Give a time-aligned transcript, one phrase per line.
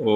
[0.00, 0.06] ओम।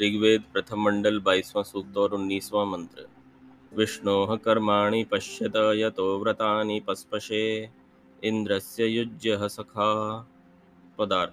[0.00, 3.08] ऋग्वेद प्रथम मंडल बाईसवां सूक्त और उन्नीसवां मंत्र।
[3.76, 7.70] विष्णो कर्माणि पश्यत यतो व्रतानि पस्पशे,
[8.24, 10.20] इंद्रस्य युज्य सखा।
[10.98, 11.32] पदार्थ।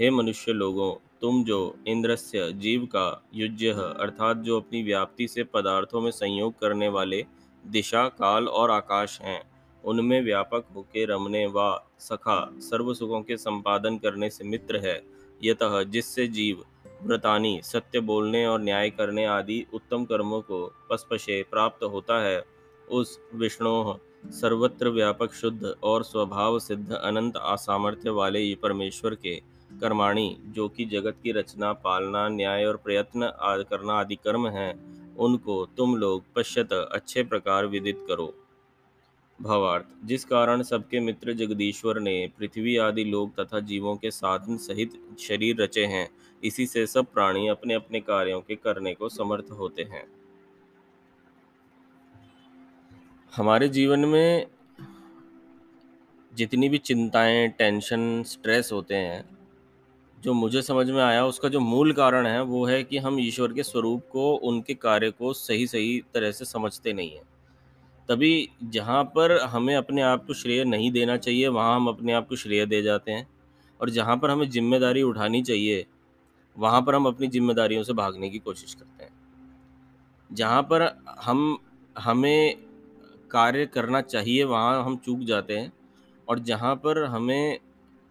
[0.00, 6.00] हे मनुष्य लोगों, तुम जो इंद्रस्य जीव का युज्य, अर्थात जो अपनी व्याप्ति से पदार्थों
[6.00, 7.26] में संयोग करने वाले
[7.66, 9.49] दिशा, काल और आकाश हैं
[9.84, 15.02] उनमें व्यापक होके रमने व सखा सर्व सुखों के संपादन करने से मित्र है।
[15.44, 16.64] यतः जिससे जीव,
[17.02, 22.44] व्रतानी, सत्य बोलने और न्याय करने आदि उत्तम कर्मों को पस्पशे प्राप्त होता है,
[22.90, 23.94] उस विष्णु
[24.26, 29.42] सर्वत्र व्यापक शुद्ध और स्वभाव सिद्ध अनंत असामर्थ्य वाले परमेश्वर के
[29.80, 35.66] कर्माणी, जो कि जगत की रचना, पालना, न्याय और प्रयत्न करना आदि कर्म हैं, उनको
[35.66, 38.39] तुम लोग पश्यत अच्छे प्रकार विदित करो।
[39.40, 44.92] भावार्थ, जिस कारण सबके मित्र जगदीश्वर ने पृथ्वी आदि लोग तथा जीवों के साधन सहित
[45.18, 46.08] शरीर रचे हैं,
[46.44, 50.04] इसी से सब प्राणी अपने अपने कार्यों के करने को समर्थ होते हैं।
[53.36, 54.46] हमारे जीवन में
[56.34, 59.38] जितनी भी चिंताएँ, टेंशन, स्ट्रेस होते हैं,
[60.22, 63.52] जो मुझे समझ में आया, उसका जो मूल कारण है, वो है कि हम ईश्वर
[63.52, 67.29] के स्वरूप को, उनके कार्य को सही सही तरह से समझते नहीं हैं।
[68.10, 72.28] तभी जहाँ पर हमें अपने आप को श्रेय नहीं देना चाहिए, वहाँ हम अपने आप
[72.28, 73.28] को श्रेय दे जाते हैं।
[73.80, 75.86] और जहाँ पर हमें ज़िम्मेदारी उठानी चाहिए,
[76.58, 79.12] वहाँ पर हम अपनी जिम्मेदारियों से भागने की कोशिश करते हैं।
[80.32, 81.58] जहाँ पर हम,
[81.98, 82.56] हमें
[83.30, 85.72] कार्य करना चाहिए, वहाँ हम चूक जाते हैं।
[86.28, 87.58] और जहाँ पर हमें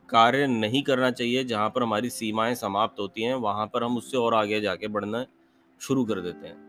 [0.09, 4.17] कार्य नहीं करना चाहिए, जहाँ पर हमारी सीमाएँ समाप्त होती हैं, वहाँ पर हम उससे
[4.17, 5.25] और आगे जाके बढ़ना
[5.81, 6.68] शुरू कर देते हैं।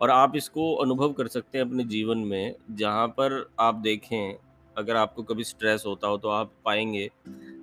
[0.00, 4.34] और आप इसको अनुभव कर सकते हैं अपने जीवन में जहाँ पर आप देखें
[4.76, 7.08] अगर आपको कभी स्ट्रेस होता हो तो आप पाएँगे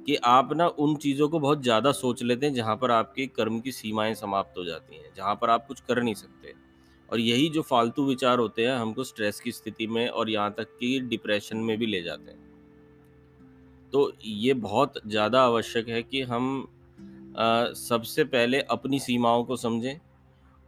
[0.07, 3.59] कि आप ना उन चीज़ों को बहुत ज़्यादा सोच लेते हैं जहाँ पर आपके कर्म
[3.59, 6.53] की सीमाएँ समाप्त हो जाती हैं जहाँ पर आप कुछ कर नहीं सकते।
[7.09, 10.77] और यही जो फालतू विचार होते हैं हमको स्ट्रेस की स्थिति में और यहाँ तक
[10.79, 12.43] कि डिप्रेशन में भी ले जाते हैं।
[13.93, 16.67] तो ये बहुत ज़्यादा आवश्यक है कि हम
[17.37, 19.99] आ, सबसे पहले अपनी सीमाओं को समझें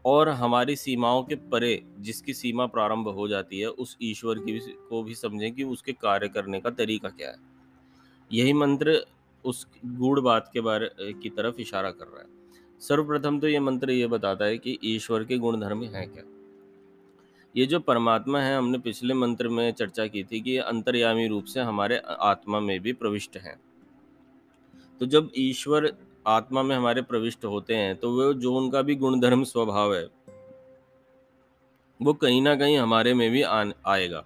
[0.08, 4.60] और हमारी सीमाओं के परे जिसकी सीमा प्रारंभ हो जाती है उस ईश्वर की भी
[4.90, 7.38] को भी समझें कि उसके कार्य करने का तरीका क्या है।
[8.32, 9.06] यही मंत्र
[9.46, 12.28] उस गूढ़ बात के बारे की तरफ़ इशारा कर रहा है।
[12.80, 16.24] सर्वप्रथम तो ये मंत्र ये बताता है कि ईश्वर के गुण धर्म हैं क्या?
[17.56, 21.46] ये जो परमात्मा है हमने पिछले मंत्र में चर्चा की थी कि ये अंतर्यामी रूप
[21.46, 23.60] से हमारे आत्मा में भी प्रविष्ट हैं।
[25.00, 25.94] तो जब ईश्वर
[26.28, 30.10] आत्मा में हमारे प्रविष्ट होते हैं तो वो जो उनका भी गुणधर्म स्वभाव है
[32.02, 34.26] वो कहीं ना कहीं हमारे में भी आ, आएगा।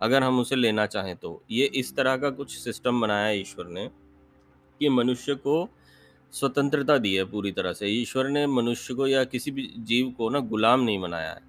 [0.00, 3.90] अगर हम उसे लेना चाहें तो। ये इस तरह का कुछ सिस्टम बनाया ईश्वर ने
[4.80, 5.68] कि मनुष्य को
[6.32, 10.30] स्वतंत्रता दी है पूरी तरह से। ईश्वर ने मनुष्य को या किसी भी जीव को
[10.30, 11.42] ना गुलाम नहीं बनाया है।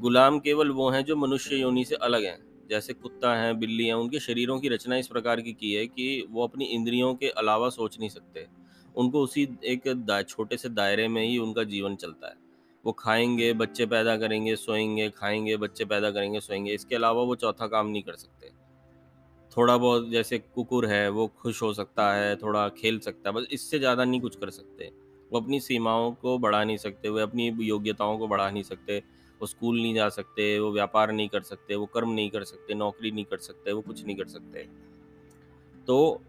[0.00, 2.38] गुलाम केवल वो हैं जो मनुष्य योनि से अलग हैं।
[2.70, 6.26] जैसे कुत्ता है बिल्ली हैं उनके शरीरों की रचना इस प्रकार की की है कि
[6.30, 8.65] वो अपनी इंद्रियों के अलावा सोच नहीं सकते।
[8.96, 12.34] उनको उसी एक छोटे से दायरे में ही उनका जीवन चलता है।
[12.84, 17.66] वो खाएँगे, बच्चे पैदा करेंगे, सोएँगे, खाएँगे, बच्चे पैदा करेंगे, सोएँगे। इसके अलावा वो चौथा
[17.66, 18.50] काम नहीं कर सकते।
[19.56, 23.46] थोड़ा बहुत जैसे कुकुर है, वो खुश हो सकता है, थोड़ा खेल सकता है, बस
[23.50, 24.92] इससे ज़्यादा नहीं कुछ कर सकते।
[25.32, 29.02] वो अपनी सीमाओं को बढ़ा नहीं सकते, वो अपनी योग्यताओं को बढ़ा नहीं सकते,
[29.40, 32.74] वो स्कूल नहीं जा सकते, वो व्यापार नहीं कर सकते, वो कर्म नहीं कर सकते,
[32.74, 34.68] नौकरी नहीं कर सकते, वो कुछ नहीं कर सकते।
[35.86, 36.20] तो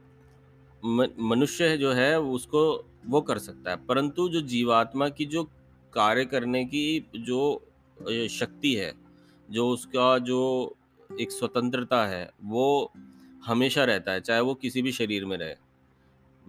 [0.86, 5.44] मनुष्य है जो है, उसको वो कर सकता है। परंतु जो जीवात्मा की जो
[5.94, 7.64] कार्य करने की जो
[8.30, 8.94] शक्ति है,
[9.52, 10.76] जो उसका जो
[11.22, 12.92] एक स्वतंत्रता है, वो
[13.46, 15.56] हमेशा रहता है, चाहे वो किसी भी शरीर में रहे।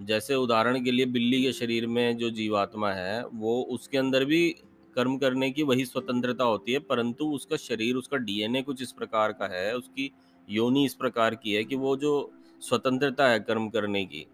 [0.00, 4.56] जैसे उदाहरण के लिए बिल्ली के शरीर में जो जीवात्मा है, वो उसके अंदर भी
[4.94, 9.33] कर्म करने की वही स्वतंत्रता होती है, परंतु उसका शरीर, उसका डीएनए कुछ इस प्रकार
[9.33, 10.12] का है, उसकी
[10.50, 14.26] योनि इस प्रकार की है कि वो जो स्वतंत्रता है कर्म करने की,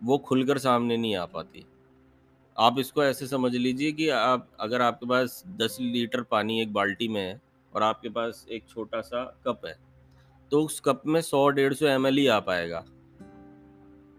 [0.00, 1.64] वो खुलकर सामने नहीं आ पाती।
[2.56, 7.08] आप इसको ऐसे समझ लीजिए कि आप, अगर आपके पास दस लीटर पानी एक बाल्टी
[7.08, 7.40] में है
[7.72, 9.76] और आपके पास एक छोटा सा कप है
[10.52, 12.84] तो उस कप में सौ डेढ़ सौ एम ही आ पाएगा।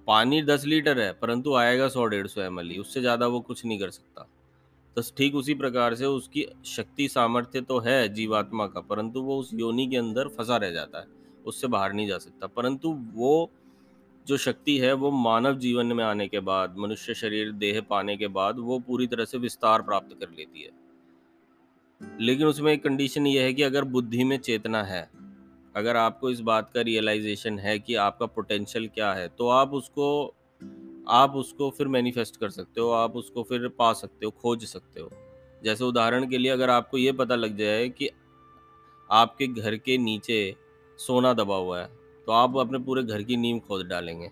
[0.07, 3.79] पानी दस लीटर है, परंतु आएगा सौ डेढ़ सौ एम उससे ज़्यादा वो कुछ नहीं
[3.79, 4.27] कर सकता।
[4.97, 9.49] तो ठीक उसी प्रकार से उसकी शक्ति सामर्थ्य तो है जीवात्मा का, परंतु वो उस
[9.53, 11.05] योनि के अंदर फंसा रह जाता है।
[11.47, 13.51] उससे बाहर नहीं जा सकता। परंतु वो
[14.27, 18.27] जो शक्ति है, वो मानव जीवन में आने के बाद, मनुष्य शरीर, देह पाने के
[18.27, 20.71] बाद, वो पूरी तरह से विस्तार प्राप्त कर लेती है।
[22.21, 25.09] लेकिन उसमें एक कंडीशन ये है कि अगर बुद्धि में चेतना है,
[25.75, 30.33] अगर आपको इस बात का रियलाइजेशन है कि आपका पोटेंशियल क्या है तो आप उसको
[31.09, 35.01] आप उसको फिर मैनिफेस्ट कर सकते हो, आप उसको फिर पा सकते हो, खोज सकते
[35.01, 35.09] हो।
[35.63, 38.09] जैसे उदाहरण के लिए अगर आपको ये पता लग जाए कि
[39.11, 40.55] आपके घर के नीचे
[40.99, 41.89] सोना दबा हुआ है
[42.27, 44.31] तो आप अपने पूरे घर की नींव खोद डालेंगे।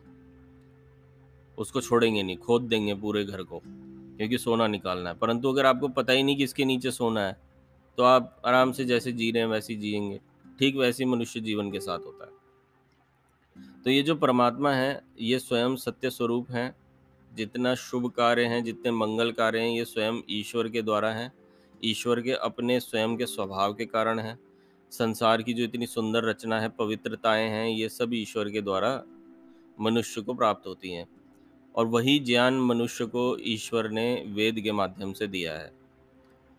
[1.57, 5.87] उसको छोड़ेंगे नहीं, खोद देंगे पूरे घर को, क्योंकि सोना निकालना है। परंतु अगर आपको
[5.87, 7.37] पता ही नहीं कि इसके नीचे सोना है
[7.97, 10.19] तो आप आराम से जैसे जी रहे हैं वैसे ही जिएँगे,
[10.59, 12.33] ठीक वैसे ही मनुष्य जीवन के साथ होता है।
[13.83, 16.75] तो ये जो परमात्मा है, ये स्वयं सत्य स्वरूप हैं,
[17.31, 21.31] जितना शुभ कार्य हैं, जितने मंगल कार्य हैं, ये स्वयं ईश्वर के द्वारा हैं।
[21.83, 24.37] ईश्वर के अपने, स्वयं के स्वभाव के कारण हैं।
[24.97, 29.03] संसार की जो इतनी सुंदर रचना है, पवित्रताएँ हैं, ये सब ईश्वर के द्वारा
[29.81, 31.07] मनुष्य को प्राप्त होती हैं।
[31.75, 35.71] और वही ज्ञान मनुष्य को ईश्वर ने वेद के माध्यम से दिया है।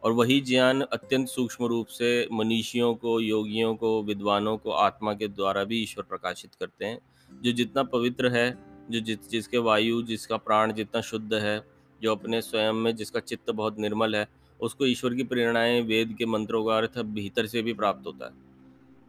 [0.02, 5.28] और वही ज्ञान अत्यंत सूक्ष्म रूप से मनीषियों को, योगियों को, विद्वानों को, आत्मा के
[5.28, 7.00] द्वारा भी ईश्वर प्रकाशित करते हैं।
[7.42, 8.58] जो जितना पवित्र है,
[8.90, 11.66] जो जिस जिसके वायु, जिसका प्राण जितना शुद्ध है,
[12.02, 16.26] जो अपने स्वयं में जिसका चित्त बहुत निर्मल है उसको ईश्वर की प्रेरणाएँ वेद के
[16.26, 18.32] मंत्रों का अर्थ भीतर से भी प्राप्त होता है,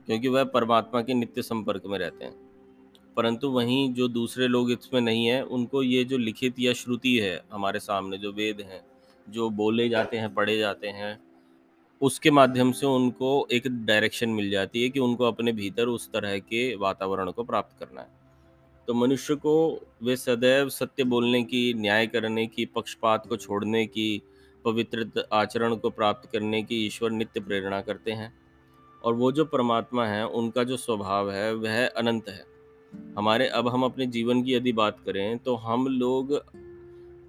[0.05, 2.35] क्योंकि वह परमात्मा के नित्य संपर्क में रहते हैं।
[3.17, 7.43] परंतु वहीं जो दूसरे लोग इसमें नहीं है, उनको ये जो लिखित या श्रुति है
[7.51, 8.81] हमारे सामने, जो वेद हैं,
[9.29, 11.19] जो बोले जाते हैं, पढ़े जाते हैं,
[12.01, 16.37] उसके माध्यम से उनको एक डायरेक्शन मिल जाती है कि उनको अपने भीतर उस तरह
[16.39, 18.07] के वातावरण को प्राप्त करना है।
[18.87, 24.21] तो मनुष्य को वे सदैव सत्य बोलने की, न्याय करने की, पक्षपात को छोड़ने की
[24.67, 28.33] पवित्र आचरण को प्राप्त करने की ईश्वर नित्य प्रेरणा करते हैं।
[29.03, 32.45] और वो जो परमात्मा है उनका जो स्वभाव है वह अनंत है।
[33.17, 36.31] हमारे अब हम अपने जीवन की यदि बात करें तो हम लोग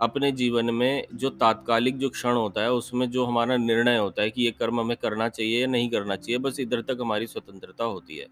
[0.01, 4.31] अपने जीवन में जो तात्कालिक जो क्षण होता है उसमें जो हमारा निर्णय होता है
[4.31, 7.85] कि ये कर्म हमें करना चाहिए या नहीं करना चाहिए बस इधर तक हमारी स्वतंत्रता
[7.85, 8.27] होती है।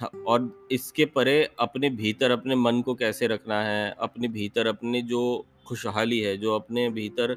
[0.00, 5.02] हाँ, और इसके परे अपने भीतर अपने मन को कैसे रखना है अपने भीतर अपने
[5.02, 5.22] जो
[5.66, 7.36] खुशहाली है जो अपने भीतर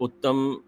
[0.00, 0.60] उत्तम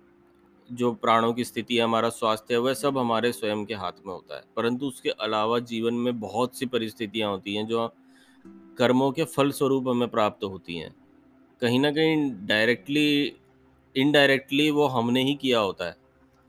[0.72, 4.14] जो प्राणों की स्थिति है, हमारा स्वास्थ्य है, वह सब हमारे स्वयं के हाथ में
[4.14, 7.92] होता है। परंतु उसके अलावा जीवन में बहुत सी परिस्थितियाँ होती हैं, जो
[8.78, 10.94] कर्मों के फल स्वरूप हमें प्राप्त होती हैं।
[11.60, 13.36] कहीं ना कहीं डायरेक्टली
[13.96, 15.96] इनडायरेक्टली वो हमने ही किया होता है।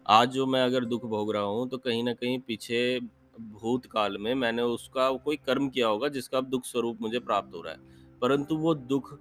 [0.08, 3.00] आज जो मैं अगर दुख भोग रहा हूँ तो कहीं ना कहीं पीछे
[3.40, 7.62] भूतकाल में मैंने उसका कोई कर्म किया होगा, जिसका अब दुख स्वरूप मुझे प्राप्त हो
[7.62, 7.80] रहा है।
[8.22, 9.20] परंतु वो दुख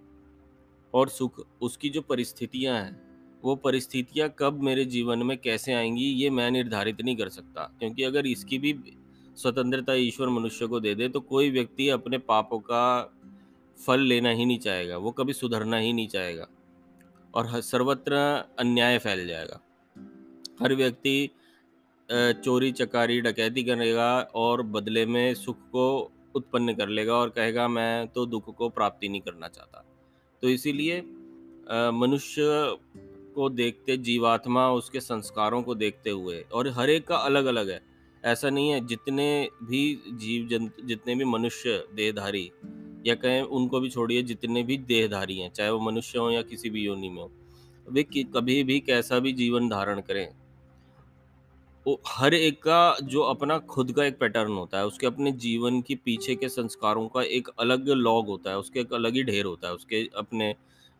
[0.95, 3.04] और सुख, उसकी जो परिस्थितियाँ हैं
[3.45, 8.03] वो परिस्थितियाँ कब मेरे जीवन में कैसे आएँगी, ये मैं निर्धारित नहीं कर सकता। क्योंकि
[8.03, 8.75] अगर इसकी भी
[9.37, 12.85] स्वतंत्रता ईश्वर मनुष्य को दे दे तो कोई व्यक्ति अपने पापों का
[13.79, 16.47] फल लेना ही नहीं चाहेगा, वो कभी सुधरना ही नहीं चाहेगा
[17.35, 18.15] और सर्वत्र
[18.59, 19.61] अन्याय फैल जाएगा।
[20.63, 21.31] हर व्यक्ति
[22.09, 25.87] चोरी, चकारी, डकैती करेगा और बदले में सुख को
[26.35, 29.85] उत्पन्न कर लेगा और कहेगा, मैं तो दुख को प्राप्ति नहीं करना चाहता।
[30.43, 31.01] तो इसीलिए
[31.93, 32.43] मनुष्य
[33.35, 37.81] को देखते, जीवात्मा उसके संस्कारों को देखते हुए, और हर एक का अलग अलग है।
[38.25, 39.27] ऐसा नहीं है, जितने
[39.63, 39.83] भी
[40.13, 42.51] जीव जंतु, जितने भी मनुष्य देहधारी,
[43.07, 46.71] या कहें उनको भी छोड़िए, जितने भी देहधारी हैं, चाहे वो मनुष्य हो या किसी
[46.71, 47.31] भी योनि में हो,
[47.87, 50.29] वे कभी भी कैसा भी जीवन धारण करें,
[51.87, 55.81] वो हर एक का, जो अपना खुद का एक पैटर्न होता है, उसके अपने जीवन
[55.83, 59.45] के पीछे के संस्कारों का एक अलग लॉग होता है, उसके एक अलग ही ढेर
[59.45, 60.55] होता है, उसके अपने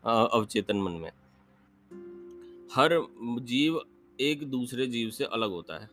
[0.05, 1.11] अवचेतन मन में।
[2.77, 3.07] हर
[3.41, 3.81] जीव
[4.21, 5.91] एक दूसरे जीव से अलग होता है।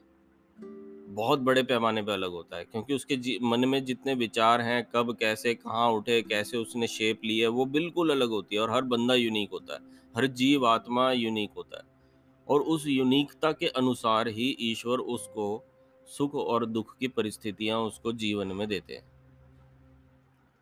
[1.14, 5.18] बहुत बड़े पैमाने पे अलग होता है, क्योंकि उसके मन में जितने विचार हैं, कब,
[5.20, 8.82] कैसे, कहाँ उठे, कैसे उसने शेप ली है, वो बिल्कुल अलग होती है और हर
[8.82, 9.80] बंदा यूनिक होता है,
[10.16, 11.84] हर जीव आत्मा यूनिक होता है।
[12.48, 15.64] और उस यूनिकता के अनुसार ही ईश्वर उसको
[16.08, 19.12] सुख और दुख की परिस्थितियाँ उसको जीवन में देते हैं।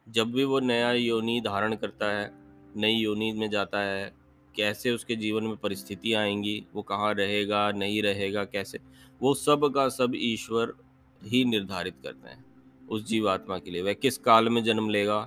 [0.10, 2.32] जब भी वो नया योनि धारण करता है,
[2.76, 8.02] नई योनि में जाता है कैसे उसके जीवन में परिस्थितियाँ आएँगी, वो कहाँ रहेगा, नहीं
[8.04, 8.80] रहेगा, कैसे?
[9.22, 10.74] वो सब का सब ईश्वर
[11.22, 12.46] ही निर्धारित करते हैं
[12.88, 15.20] उस जीवात्मा के लिए। वह किस काल में जन्म लेगा,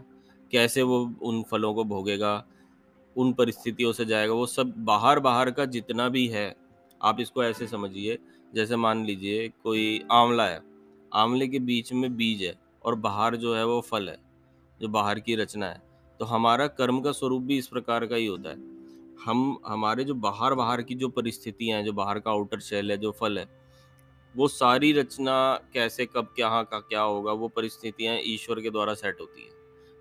[0.53, 2.45] कैसे वो उन फलों को भोगेगा,
[3.17, 6.55] उन परिस्थितियों से जाएगा, वो सब बाहर बाहर का जितना भी है,
[7.01, 8.19] आप इसको ऐसे समझिए,
[8.55, 10.61] जैसे मान लीजिए कोई आंवला है,
[11.13, 14.19] आंवले के बीच में बीज है और बाहर जो है वो फल है,
[14.81, 18.27] जो बाहर की रचना है तो हमारा कर्म का स्वरूप भी इस प्रकार का ही
[18.27, 18.72] होता है।
[19.25, 22.97] हम, हमारे जो बाहर बाहर की जो परिस्थितियाँ हैं, जो बाहर का आउटर शेल है,
[22.97, 23.47] जो फल है,
[24.37, 29.21] वो सारी रचना कैसे, कब क्या का, क्या होगा, वो परिस्थितियाँ ईश्वर के द्वारा सेट
[29.21, 29.51] होती हैं।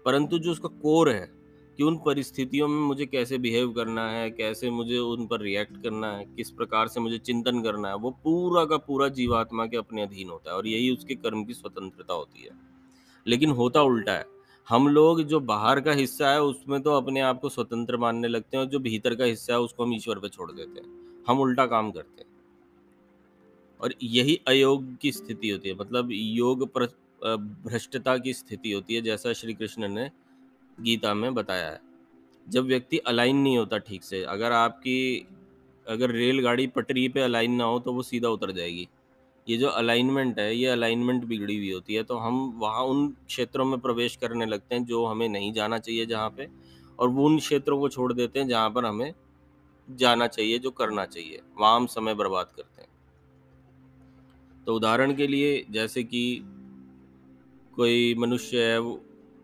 [0.05, 1.31] परंतु जो उसका कोर है
[1.77, 6.11] कि उन परिस्थितियों में मुझे कैसे बिहेव करना है, कैसे मुझे उन पर रिएक्ट करना
[6.11, 10.01] है, किस प्रकार से मुझे चिंतन करना है, वो पूरा का पूरा जीवात्मा के अपने
[10.01, 12.49] अधीन होता है और यही उसके कर्म की स्वतंत्रता होती है।
[13.27, 17.39] लेकिन होता उल्टा है। हम लोग जो बाहर का हिस्सा है, उसमें तो अपने आप
[17.39, 20.29] को स्वतंत्र मानने लगते हैं और जो भीतर का हिस्सा है, उसको हम ईश्वर पे
[20.29, 22.29] छोड़ देते हैं। हम उल्टा काम करते हैं।
[23.81, 26.63] और यही अयोग की स्थिति होती है। मतलब योग
[27.65, 30.09] भ्रष्टता की स्थिति होती है, जैसा श्री कृष्ण ने
[30.81, 31.81] गीता में बताया है।
[32.49, 35.27] जब व्यक्ति अलाइन नहीं होता ठीक से, अगर आपकी,
[35.87, 38.87] अगर रेलगाड़ी पटरी पे अलाइन ना हो तो वो सीधा उतर जाएगी।
[39.50, 43.65] ये जो अलाइनमेंट है, ये अलाइनमेंट बिगड़ी हुई होती है तो हम वहाँ उन क्षेत्रों
[43.65, 46.48] में प्रवेश करने लगते हैं जो हमें नहीं जाना चाहिए जहाँ पे
[47.00, 49.13] और वो उन क्षेत्रों को छोड़ देते हैं जहाँ पर हमें
[49.89, 52.89] जाना चाहिए, जो करना चाहिए। वहाँ हम समय बर्बाद करते हैं।
[54.65, 56.41] तो उदाहरण के लिए जैसे कि
[57.75, 59.01] कोई मनुष्य है, वो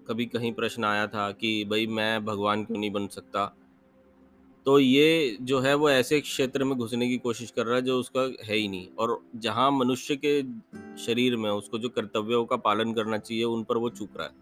[0.08, 3.56] कभी कहीं प्रश्न आया था कि, भाई, मैं भगवान क्यों नहीं बन सकता?
[4.68, 8.00] तो ये जो है वो ऐसे क्षेत्र में घुसने की कोशिश कर रहा है जो
[8.00, 10.44] उसका है ही नहीं। और जहाँ मनुष्य के
[11.06, 14.34] शरीर में उसको जो कर्तव्यों का पालन करना चाहिए, उन पर वो चूक रहा है।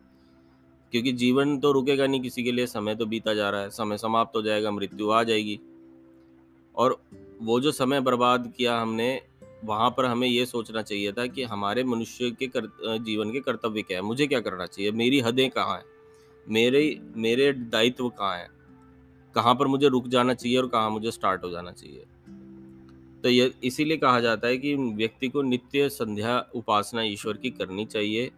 [0.91, 3.97] क्योंकि जीवन तो रुकेगा नहीं किसी के लिए, समय तो बीता जा रहा है, समय
[3.97, 5.59] समाप्त हो जाएगा, मृत्यु आ जाएगी।
[6.75, 7.01] और
[7.41, 9.21] वो जो समय बर्बाद किया हमने,
[9.65, 13.81] वहाँ पर हमें ये सोचना चाहिए था कि हमारे मनुष्य के कर जीवन के कर्तव्य
[13.81, 14.01] क्या है?
[14.01, 14.91] मुझे क्या करना चाहिए?
[14.91, 15.85] मेरी हदें कहाँ हैं?
[16.49, 18.54] मेरे मेरे दायित्व कहाँ हैं?
[19.35, 22.05] कहाँ पर मुझे रुक जाना चाहिए और कहाँ मुझे स्टार्ट हो जाना चाहिए।
[23.23, 27.85] तो ये इसीलिए कहा जाता है कि व्यक्ति को नित्य संध्या उपासना ईश्वर की करनी
[27.85, 28.31] चाहिए।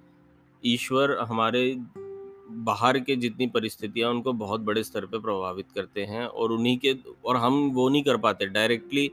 [0.64, 1.76] ईश्वर हमारे
[2.50, 6.96] बाहर के जितनी परिस्थितियाँ उनको बहुत बड़े स्तर पर प्रभावित करते हैं और उन्हीं के
[7.26, 9.12] और हम वो नहीं कर पाते। डायरेक्टली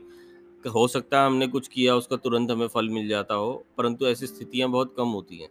[0.67, 4.27] हो सकता है हमने कुछ किया, उसका तुरंत हमें फल मिल जाता हो, परंतु ऐसी
[4.27, 5.49] स्थितियाँ बहुत कम होती हैं।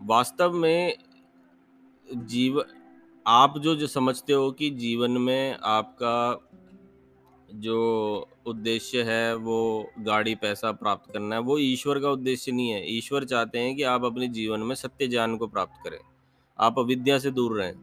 [0.00, 0.96] वास्तव में
[2.06, 2.64] जीव
[3.32, 6.48] आप जो जो समझते हो कि जीवन में आपका
[7.54, 7.78] जो
[8.46, 13.24] उद्देश्य है, वो गाड़ी, पैसा प्राप्त करना है, वो ईश्वर का उद्देश्य नहीं है। ईश्वर
[13.24, 15.98] चाहते हैं कि आप अपने जीवन में सत्य ज्ञान को प्राप्त करें।
[16.60, 17.74] आप अविद्या से दूर रहें।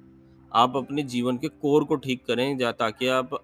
[0.53, 3.43] आप अपने जीवन के कोर को ठीक करें, जा, ताकि आप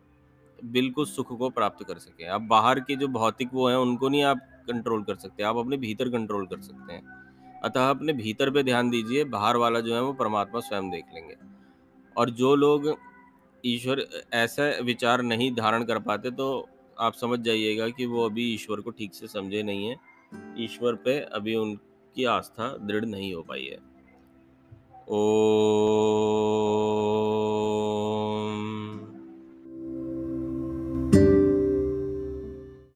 [0.65, 4.24] बिल्कुल सुख को प्राप्त कर सकें। आप बाहर के जो भौतिक वो हैं, उनको नहीं
[4.24, 4.38] आप
[4.72, 7.07] कंट्रोल कर सकते। आप अपने भीतर कंट्रोल कर सकते हैं।
[7.63, 11.52] अतः अपने भीतर पे ध्यान दीजिए, बाहर वाला जो है, वो परमात्मा स्वयं देख लेंगे।
[12.17, 12.96] और जो लोग
[13.63, 18.82] ईश्वर, ऐसा विचार नहीं धारण कर पाते तो आप समझ जाइएगा कि वो अभी ईश्वर
[18.82, 19.96] को ठीक से समझे नहीं है।
[20.60, 23.77] ईश्वर पे अभी उनकी आस्था दृढ़ नहीं हो पाई है।
[25.10, 25.20] ओ